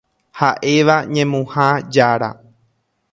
[0.39, 2.29] Ha'éva ñemuha jára.